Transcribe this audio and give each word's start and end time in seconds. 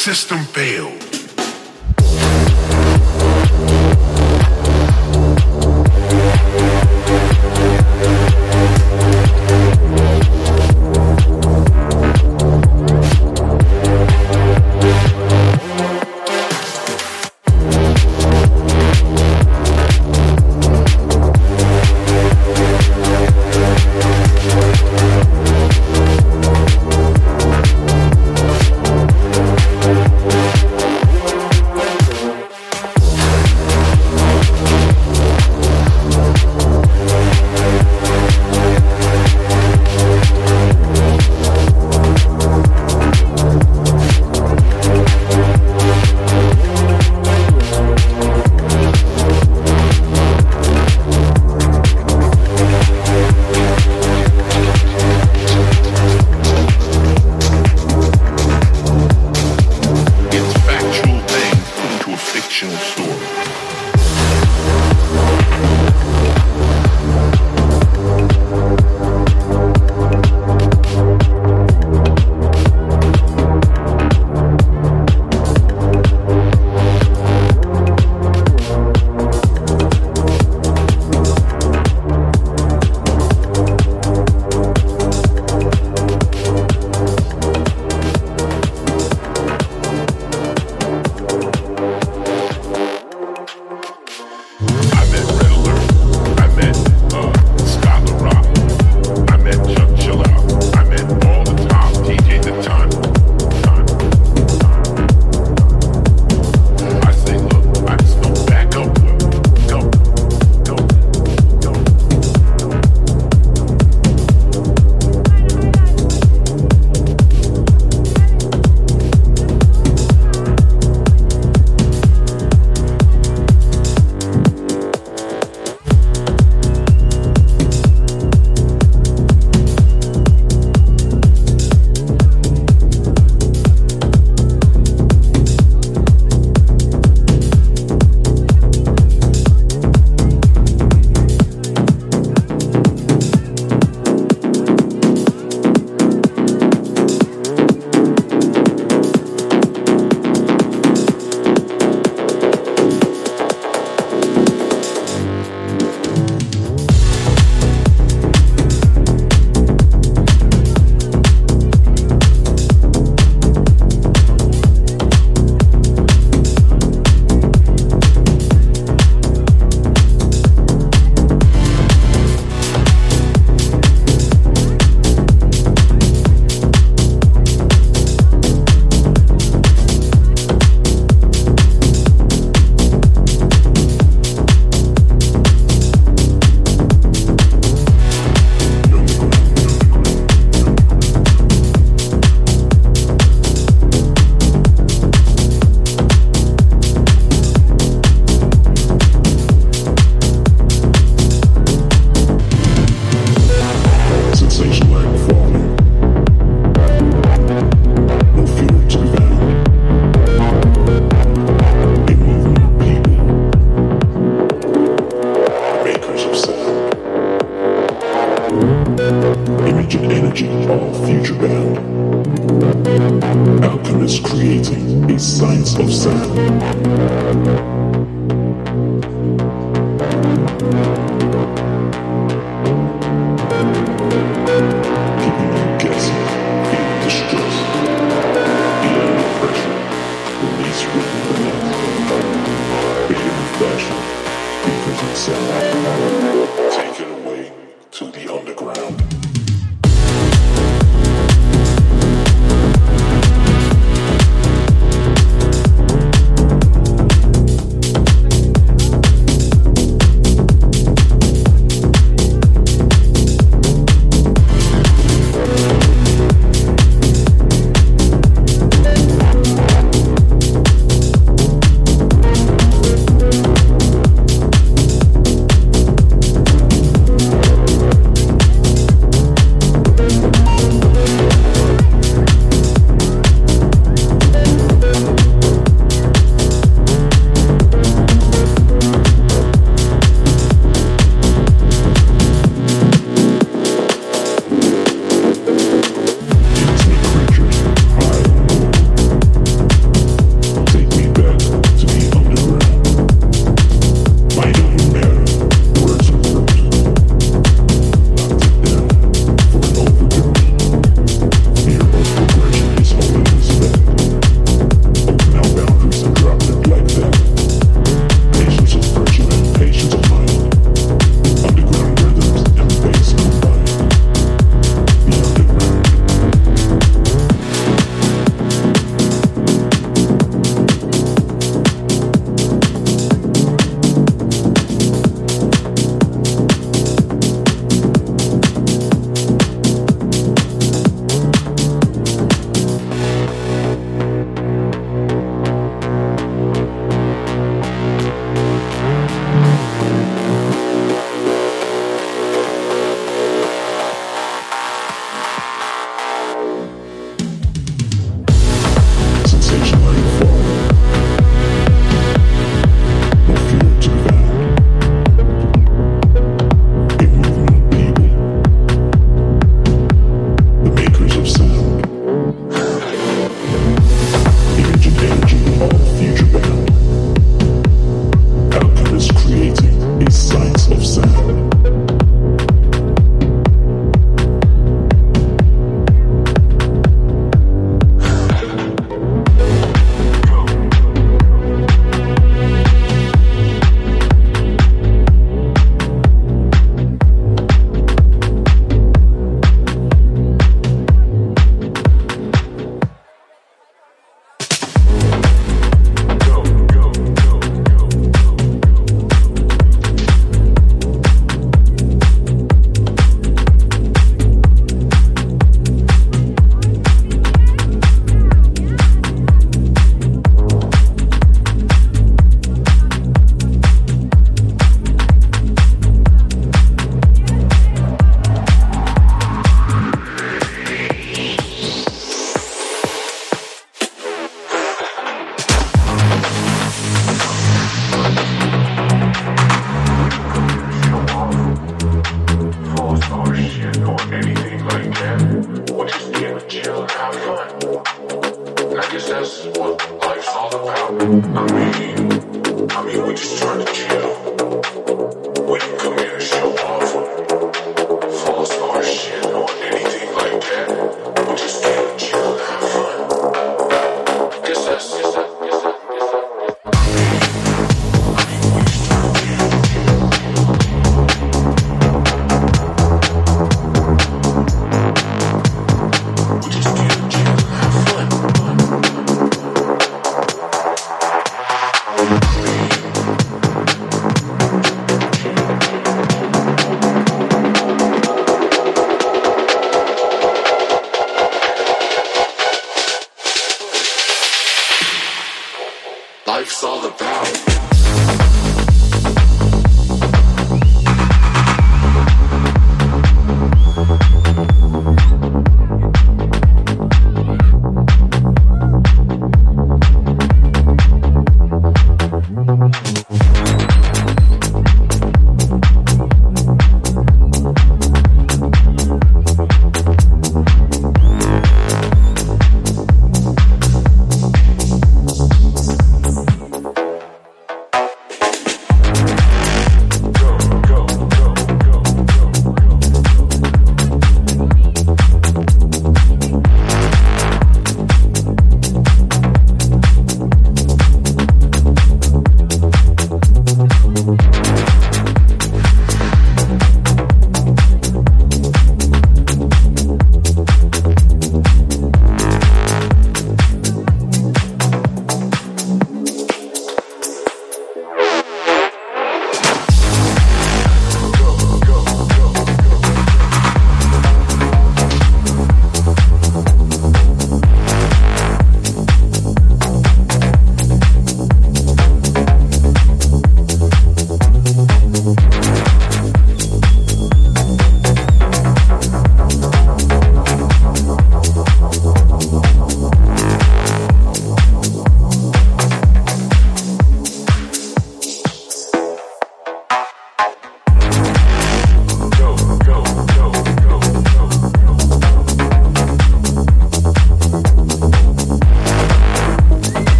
system 0.00 0.38
failed. 0.44 0.99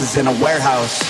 In 0.00 0.26
a 0.26 0.32
warehouse, 0.42 1.09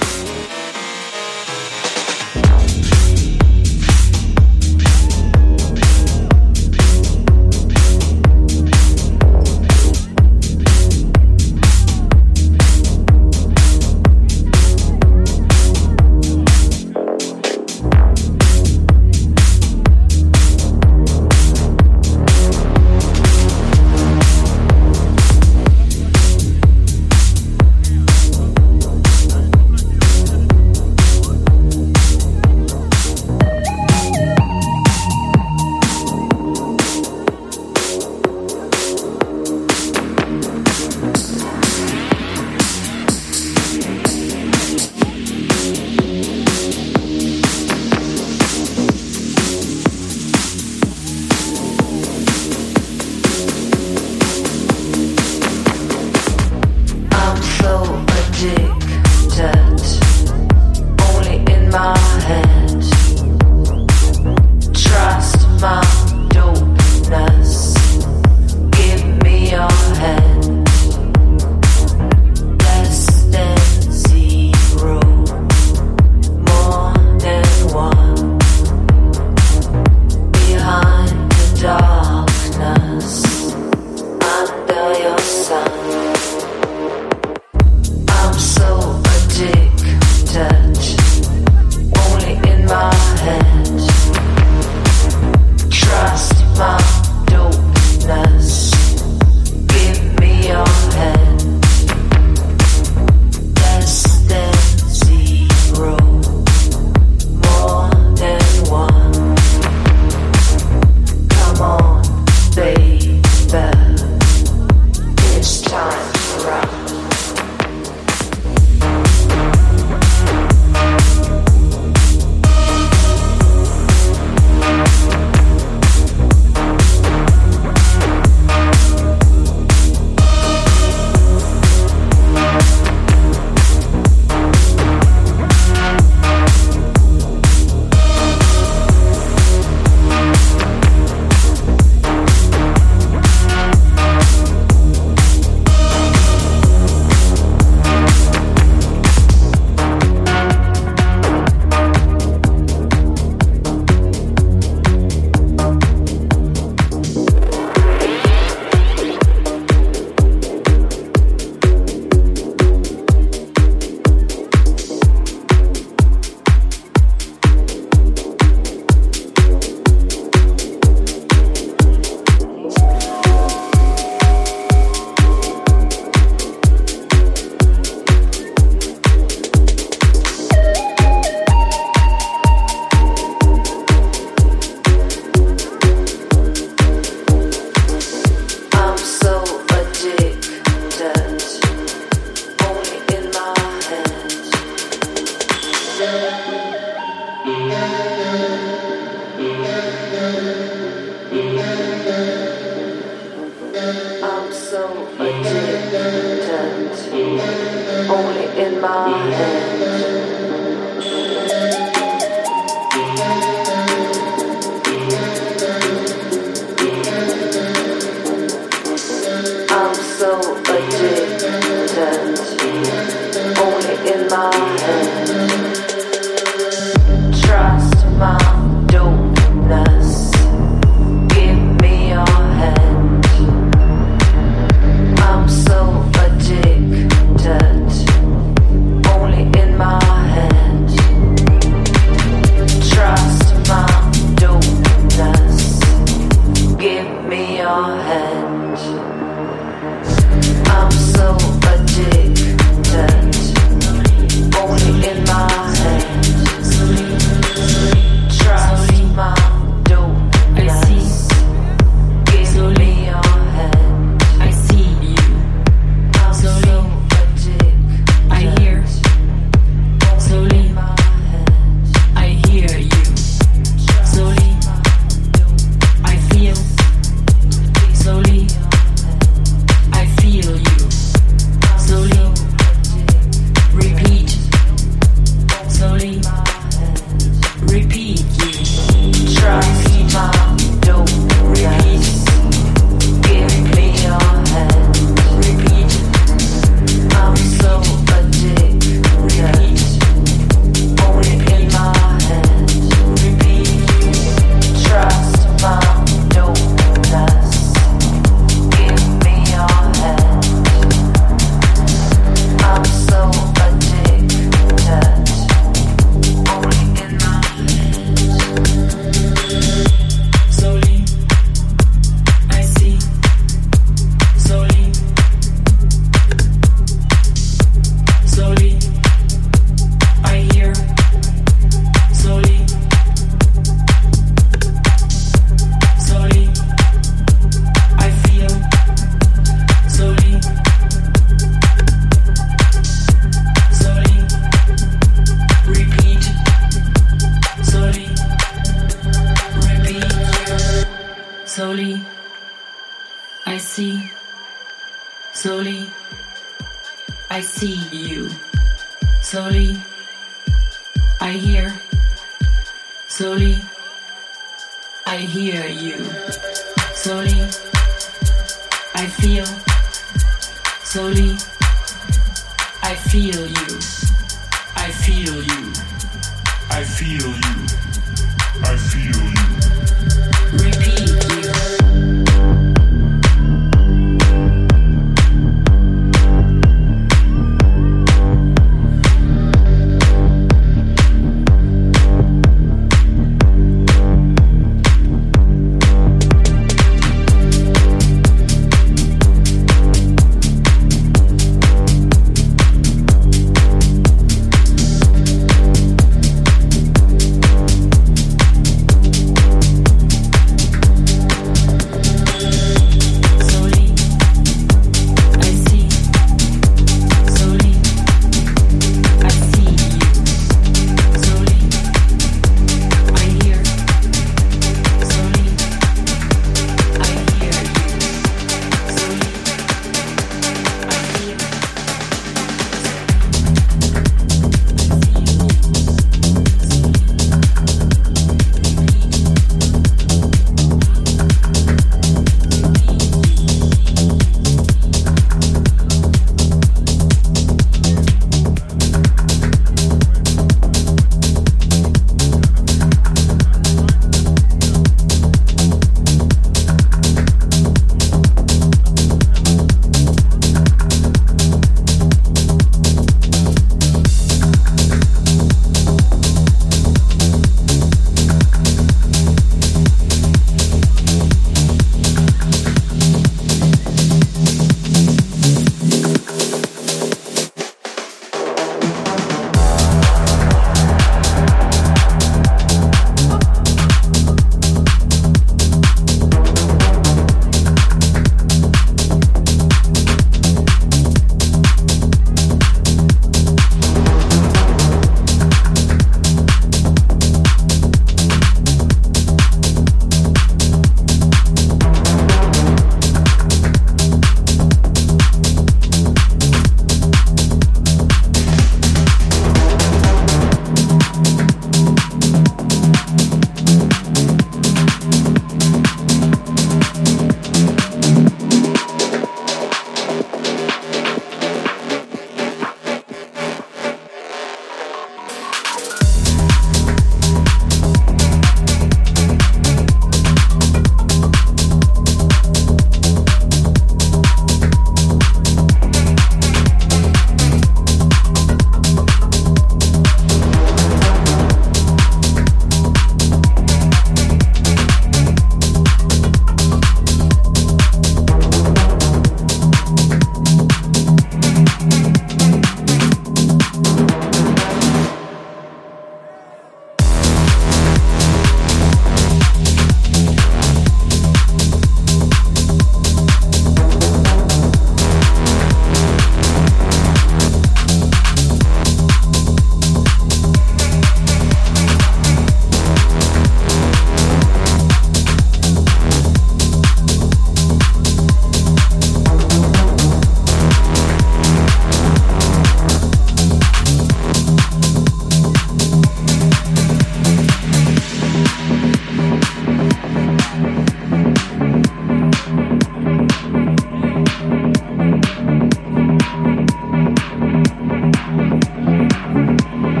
Música 599.29 600.00